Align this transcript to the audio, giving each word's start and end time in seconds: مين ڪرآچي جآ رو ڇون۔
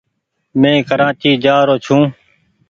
مين 0.59 0.77
ڪرآچي 0.89 1.31
جآ 1.43 1.55
رو 1.67 1.75
ڇون۔ 1.85 2.03